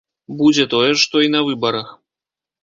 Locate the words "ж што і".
0.93-1.31